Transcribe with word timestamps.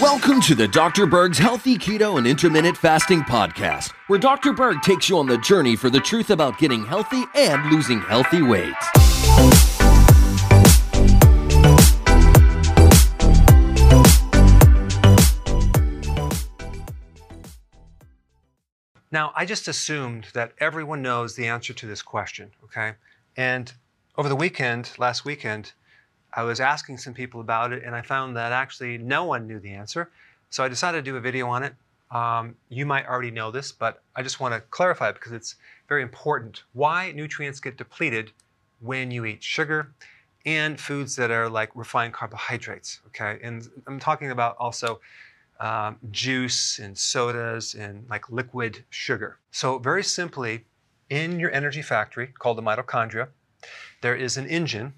Welcome 0.00 0.40
to 0.42 0.54
the 0.54 0.68
Dr. 0.70 1.06
Berg's 1.06 1.38
Healthy 1.38 1.76
Keto 1.76 2.18
and 2.18 2.26
Intermittent 2.26 2.76
Fasting 2.76 3.22
Podcast, 3.22 3.90
where 4.06 4.20
Dr. 4.20 4.52
Berg 4.52 4.80
takes 4.82 5.08
you 5.08 5.18
on 5.18 5.26
the 5.26 5.38
journey 5.38 5.74
for 5.74 5.90
the 5.90 5.98
truth 5.98 6.30
about 6.30 6.56
getting 6.58 6.84
healthy 6.84 7.24
and 7.34 7.68
losing 7.72 8.00
healthy 8.00 8.42
weight. 8.42 8.74
Now, 19.10 19.32
I 19.34 19.44
just 19.44 19.66
assumed 19.66 20.28
that 20.34 20.52
everyone 20.58 21.02
knows 21.02 21.34
the 21.34 21.48
answer 21.48 21.72
to 21.72 21.86
this 21.86 22.02
question, 22.02 22.52
okay? 22.62 22.94
And 23.36 23.72
over 24.16 24.28
the 24.28 24.36
weekend, 24.36 24.92
last 24.96 25.24
weekend, 25.24 25.72
I 26.34 26.42
was 26.42 26.60
asking 26.60 26.98
some 26.98 27.14
people 27.14 27.40
about 27.40 27.72
it 27.72 27.82
and 27.84 27.94
I 27.94 28.02
found 28.02 28.36
that 28.36 28.52
actually 28.52 28.98
no 28.98 29.24
one 29.24 29.46
knew 29.46 29.60
the 29.60 29.70
answer. 29.70 30.10
So 30.50 30.64
I 30.64 30.68
decided 30.68 31.04
to 31.04 31.10
do 31.10 31.16
a 31.16 31.20
video 31.20 31.48
on 31.48 31.62
it. 31.62 31.74
Um, 32.10 32.54
you 32.68 32.86
might 32.86 33.06
already 33.06 33.30
know 33.30 33.50
this, 33.50 33.72
but 33.72 34.02
I 34.14 34.22
just 34.22 34.40
want 34.40 34.54
to 34.54 34.60
clarify 34.60 35.08
it 35.10 35.14
because 35.14 35.32
it's 35.32 35.56
very 35.88 36.02
important. 36.02 36.62
Why 36.72 37.12
nutrients 37.12 37.60
get 37.60 37.76
depleted 37.76 38.30
when 38.80 39.10
you 39.10 39.24
eat 39.24 39.42
sugar 39.42 39.92
and 40.46 40.78
foods 40.78 41.16
that 41.16 41.30
are 41.30 41.48
like 41.48 41.70
refined 41.74 42.12
carbohydrates, 42.12 43.00
okay? 43.08 43.38
And 43.42 43.68
I'm 43.86 43.98
talking 43.98 44.30
about 44.30 44.56
also 44.58 45.00
um, 45.60 45.96
juice 46.10 46.78
and 46.78 46.96
sodas 46.96 47.74
and 47.74 48.04
like 48.10 48.30
liquid 48.30 48.84
sugar. 48.90 49.38
So 49.50 49.78
very 49.78 50.04
simply, 50.04 50.64
in 51.10 51.38
your 51.38 51.50
energy 51.52 51.82
factory 51.82 52.28
called 52.38 52.58
the 52.58 52.62
mitochondria, 52.62 53.28
there 54.02 54.16
is 54.16 54.36
an 54.36 54.46
engine 54.46 54.92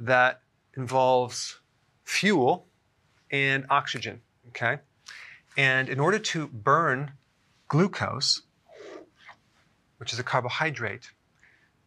that 0.00 0.40
involves 0.76 1.60
fuel 2.04 2.66
and 3.30 3.66
oxygen, 3.70 4.20
okay? 4.48 4.78
And 5.56 5.88
in 5.88 6.00
order 6.00 6.18
to 6.18 6.48
burn 6.48 7.12
glucose, 7.68 8.42
which 9.98 10.12
is 10.12 10.18
a 10.18 10.22
carbohydrate, 10.22 11.10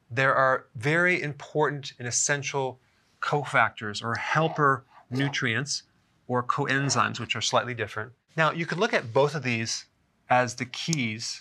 there 0.10 0.34
are 0.34 0.68
very 0.76 1.22
important 1.22 1.94
and 2.00 2.08
essential 2.08 2.80
cofactors 3.22 4.04
or 4.04 4.16
helper 4.16 4.86
nutrients 5.10 5.84
or 6.28 6.44
coenzymes, 6.44 7.20
which 7.20 7.36
are 7.36 7.42
slightly 7.42 7.74
different. 7.74 8.12
Now, 8.36 8.52
you 8.52 8.66
could 8.66 8.78
look 8.78 8.94
at 8.94 9.14
both 9.14 9.36
of 9.36 9.44
these 9.44 9.86
as 10.30 10.56
the 10.56 10.66
keys 10.66 11.40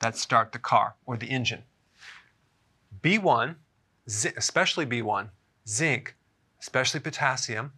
that 0.00 0.16
start 0.16 0.52
the 0.52 0.58
car 0.58 0.94
or 1.06 1.16
the 1.16 1.26
engine. 1.26 1.64
B1, 3.02 3.56
especially 4.06 4.86
B1, 4.86 5.30
zinc, 5.66 6.14
especially 6.60 7.00
potassium, 7.00 7.72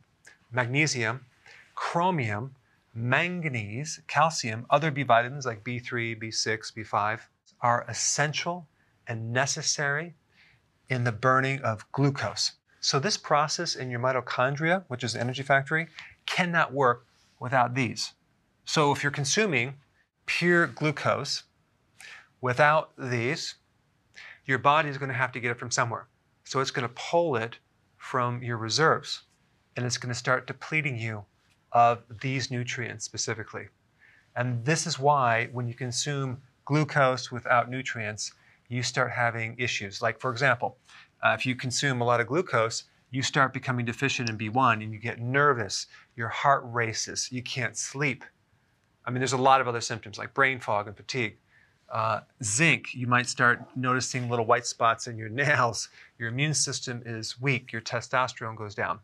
magnesium, 0.50 1.27
chromium, 1.75 2.55
manganese, 2.95 4.00
calcium, 4.06 4.67
other 4.70 4.91
B 4.91 5.03
vitamins 5.03 5.47
like 5.47 5.64
B3, 5.64 6.20
B6, 6.20 6.73
B5 6.75 7.20
are 7.61 7.84
essential 7.89 8.67
and 9.06 9.33
necessary 9.33 10.14
in 10.89 11.05
the 11.05 11.12
burning 11.12 11.61
of 11.62 11.91
glucose. 11.92 12.53
So 12.81 12.98
this 12.98 13.17
process 13.17 13.77
in 13.77 13.91
your 13.91 14.01
mitochondria, 14.01 14.84
which 14.89 15.05
is 15.05 15.12
the 15.12 15.20
energy 15.20 15.42
factory, 15.42 15.89
cannot 16.27 16.73
work 16.73 17.07
without 17.39 17.74
these. 17.74 18.14
So 18.64 18.92
if 18.92 19.02
you're 19.02 19.13
consuming 19.13 19.74
pure 20.27 20.67
glucose 20.67 21.45
without 22.40 22.92
these, 22.96 23.57
your 24.46 24.58
body 24.58 24.89
is 24.89 24.98
going 24.98 25.11
to 25.11 25.14
have 25.14 25.33
to 25.33 25.40
get 25.40 25.51
it 25.51 25.58
from 25.58 25.70
somewhere. 25.70 26.08
So 26.45 26.61
it's 26.61 26.70
going 26.70 26.89
to 26.89 26.95
pull 26.95 27.36
it 27.36 27.58
from 28.00 28.42
your 28.42 28.56
reserves. 28.56 29.22
And 29.77 29.86
it's 29.86 29.98
going 29.98 30.12
to 30.12 30.18
start 30.18 30.46
depleting 30.46 30.98
you 30.98 31.24
of 31.72 32.02
these 32.20 32.50
nutrients 32.50 33.05
specifically. 33.05 33.68
And 34.34 34.64
this 34.64 34.86
is 34.86 34.98
why 34.98 35.50
when 35.52 35.68
you 35.68 35.74
consume 35.74 36.40
glucose 36.64 37.30
without 37.30 37.70
nutrients, 37.70 38.33
you 38.68 38.83
start 38.83 39.12
having 39.12 39.55
issues. 39.58 40.00
Like, 40.00 40.18
for 40.18 40.30
example, 40.33 40.78
uh, 41.22 41.36
if 41.39 41.44
you 41.44 41.55
consume 41.55 42.00
a 42.00 42.05
lot 42.05 42.20
of 42.20 42.27
glucose, 42.27 42.84
you 43.10 43.22
start 43.22 43.52
becoming 43.52 43.84
deficient 43.84 44.30
in 44.30 44.39
B1 44.39 44.83
and 44.83 44.92
you 44.92 44.98
get 44.98 45.20
nervous, 45.20 45.86
your 46.16 46.28
heart 46.28 46.62
races, 46.64 47.28
you 47.30 47.42
can't 47.42 47.77
sleep. 47.77 48.24
I 49.05 49.10
mean, 49.10 49.18
there's 49.18 49.34
a 49.34 49.39
lot 49.39 49.60
of 49.60 49.68
other 49.68 49.80
symptoms 49.83 50.16
like 50.16 50.33
brain 50.33 50.58
fog 50.58 50.86
and 50.89 50.96
fatigue. 50.96 51.36
Uh, 51.90 52.20
zinc, 52.42 52.95
you 52.95 53.06
might 53.06 53.27
start 53.27 53.61
noticing 53.74 54.30
little 54.30 54.46
white 54.46 54.67
spots 54.67 55.08
in 55.08 55.18
your 55.18 55.28
nails. 55.28 55.89
Your 56.18 56.28
immune 56.28 56.55
system 56.55 57.02
is 57.05 57.40
weak. 57.40 57.73
Your 57.73 57.83
testosterone 57.83 58.56
goes 58.56 58.74
down. 58.74 59.01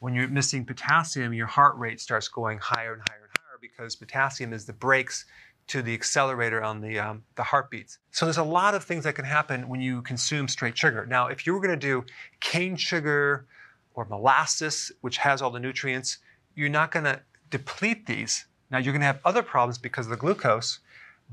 When 0.00 0.14
you're 0.14 0.28
missing 0.28 0.64
potassium, 0.64 1.32
your 1.32 1.46
heart 1.46 1.76
rate 1.78 2.00
starts 2.00 2.28
going 2.28 2.58
higher 2.58 2.94
and 2.94 3.02
higher 3.08 3.22
and 3.22 3.30
higher 3.38 3.58
because 3.60 3.96
potassium 3.96 4.52
is 4.52 4.66
the 4.66 4.72
brakes 4.72 5.24
to 5.68 5.82
the 5.82 5.94
accelerator 5.94 6.62
on 6.62 6.80
the, 6.80 6.98
um, 6.98 7.22
the 7.36 7.42
heartbeats. 7.42 7.98
So 8.10 8.26
there's 8.26 8.38
a 8.38 8.42
lot 8.42 8.74
of 8.74 8.84
things 8.84 9.04
that 9.04 9.14
can 9.14 9.24
happen 9.24 9.68
when 9.68 9.80
you 9.80 10.02
consume 10.02 10.48
straight 10.48 10.76
sugar. 10.76 11.06
Now, 11.06 11.28
if 11.28 11.46
you 11.46 11.54
were 11.54 11.60
going 11.60 11.78
to 11.78 11.86
do 11.86 12.04
cane 12.40 12.76
sugar 12.76 13.46
or 13.94 14.04
molasses, 14.06 14.90
which 15.00 15.18
has 15.18 15.40
all 15.40 15.50
the 15.50 15.60
nutrients, 15.60 16.18
you're 16.54 16.68
not 16.68 16.90
going 16.90 17.04
to 17.04 17.20
deplete 17.50 18.06
these. 18.06 18.46
Now, 18.70 18.78
you're 18.78 18.92
going 18.92 19.00
to 19.00 19.06
have 19.06 19.20
other 19.24 19.42
problems 19.42 19.78
because 19.78 20.06
of 20.06 20.10
the 20.10 20.16
glucose, 20.16 20.80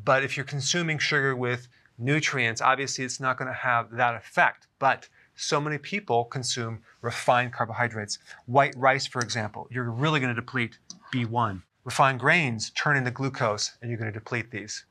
but 0.04 0.24
if 0.24 0.38
you're 0.38 0.46
consuming 0.46 1.00
sugar 1.00 1.36
with 1.36 1.68
nutrients, 1.98 2.62
obviously 2.62 3.04
it's 3.04 3.20
not 3.20 3.38
going 3.38 3.48
to 3.48 3.58
have 3.58 3.92
that 3.92 4.16
effect. 4.16 4.68
But 4.80 5.10
so 5.36 5.62
many 5.62 5.78
people 5.78 6.26
consume 6.26 6.82
refined 7.02 7.54
carbohydrates. 7.54 8.20
White 8.46 8.76
rice, 8.76 9.06
for 9.06 9.22
example, 9.22 9.68
you're 9.72 9.90
really 9.90 10.20
going 10.20 10.34
to 10.34 10.40
deplete 10.40 10.80
B1. 11.14 11.62
Refined 11.84 12.20
grains 12.20 12.72
turn 12.72 12.98
into 12.98 13.12
glucose 13.12 13.78
and 13.82 13.90
you're 13.90 14.00
going 14.00 14.12
to 14.12 14.20
deplete 14.20 14.52
these. 14.52 14.86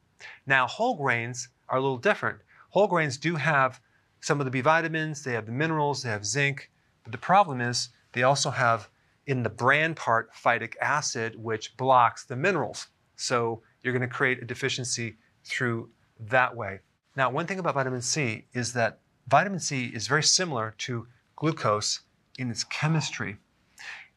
Now, 0.47 0.66
whole 0.66 0.97
grains 0.97 1.49
are 1.69 1.78
a 1.78 1.81
little 1.81 1.99
different. 1.99 2.39
Whole 2.71 2.87
grains 2.87 3.16
do 3.16 3.37
have 3.37 3.81
some 4.21 4.41
of 4.41 4.45
the 4.45 4.50
B 4.50 4.61
vitamins, 4.61 5.22
they 5.22 5.33
have 5.33 5.47
the 5.47 5.53
minerals, 5.53 6.03
they 6.03 6.09
have 6.09 6.25
zinc, 6.25 6.71
but 7.03 7.12
the 7.12 7.19
problem 7.19 7.61
is 7.61 7.91
they 8.12 8.22
also 8.22 8.50
have 8.50 8.89
in 9.27 9.43
the 9.43 9.50
bran 9.50 9.95
part 9.95 10.33
phytic 10.34 10.75
acid, 10.81 11.37
which 11.37 11.77
blocks 11.77 12.25
the 12.25 12.37
minerals. 12.37 12.89
So 13.16 13.62
you're 13.87 13.97
going 13.97 14.09
to 14.09 14.15
create 14.15 14.43
a 14.43 14.45
deficiency 14.45 15.17
through 15.45 15.89
that 16.19 16.55
way. 16.55 16.81
Now, 17.17 17.31
one 17.31 17.47
thing 17.47 17.59
about 17.59 17.75
vitamin 17.75 18.03
C 18.03 18.47
is 18.53 18.73
that 18.75 18.99
vitamin 19.29 19.61
C 19.61 19.87
is 19.87 20.07
very 20.07 20.23
similar 20.23 20.75
to 20.79 21.07
glucose 21.37 22.01
in 22.39 22.51
its 22.51 22.65
chemistry. 22.65 23.37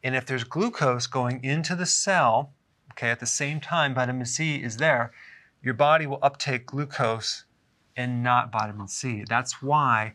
And 0.02 0.14
if 0.14 0.26
there's 0.26 0.44
glucose 0.44 1.06
going 1.06 1.42
into 1.44 1.74
the 1.74 1.86
cell, 1.86 2.52
okay, 2.92 3.10
at 3.10 3.20
the 3.20 3.26
same 3.26 3.60
time 3.60 3.94
vitamin 3.94 4.26
C 4.26 4.56
is 4.56 4.76
there, 4.78 5.12
your 5.62 5.74
body 5.74 6.06
will 6.06 6.18
uptake 6.22 6.66
glucose 6.66 7.44
and 7.96 8.22
not 8.22 8.50
vitamin 8.50 8.88
C. 8.88 9.24
That's 9.28 9.62
why 9.62 10.14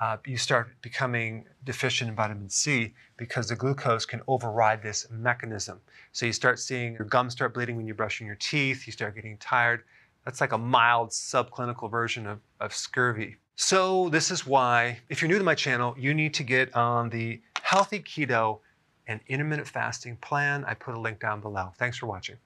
uh, 0.00 0.16
you 0.26 0.36
start 0.36 0.68
becoming 0.82 1.46
deficient 1.64 2.10
in 2.10 2.16
vitamin 2.16 2.50
C 2.50 2.92
because 3.16 3.48
the 3.48 3.56
glucose 3.56 4.04
can 4.04 4.20
override 4.28 4.82
this 4.82 5.06
mechanism. 5.10 5.80
So 6.12 6.26
you 6.26 6.32
start 6.32 6.58
seeing 6.58 6.94
your 6.94 7.04
gums 7.04 7.32
start 7.32 7.54
bleeding 7.54 7.76
when 7.76 7.86
you're 7.86 7.94
brushing 7.94 8.26
your 8.26 8.36
teeth, 8.36 8.86
you 8.86 8.92
start 8.92 9.14
getting 9.14 9.38
tired. 9.38 9.84
That's 10.24 10.40
like 10.40 10.52
a 10.52 10.58
mild 10.58 11.10
subclinical 11.10 11.90
version 11.90 12.26
of, 12.26 12.40
of 12.60 12.74
scurvy. 12.74 13.36
So 13.54 14.10
this 14.10 14.30
is 14.30 14.46
why, 14.46 14.98
if 15.08 15.22
you're 15.22 15.30
new 15.30 15.38
to 15.38 15.44
my 15.44 15.54
channel, 15.54 15.94
you 15.98 16.12
need 16.12 16.34
to 16.34 16.42
get 16.42 16.74
on 16.76 17.08
the 17.08 17.40
healthy 17.62 18.00
keto 18.00 18.58
and 19.06 19.20
intermittent 19.28 19.68
fasting 19.68 20.16
plan. 20.16 20.64
I 20.66 20.74
put 20.74 20.94
a 20.94 21.00
link 21.00 21.20
down 21.20 21.40
below. 21.40 21.72
Thanks 21.78 21.96
for 21.96 22.06
watching. 22.06 22.36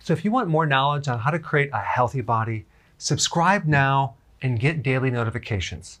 So 0.00 0.12
if 0.12 0.24
you 0.24 0.30
want 0.30 0.48
more 0.48 0.66
knowledge 0.66 1.08
on 1.08 1.18
how 1.18 1.30
to 1.30 1.38
create 1.38 1.70
a 1.72 1.80
healthy 1.80 2.22
body, 2.22 2.64
subscribe 2.96 3.66
now 3.66 4.14
and 4.40 4.58
get 4.58 4.82
daily 4.82 5.10
notifications. 5.10 6.00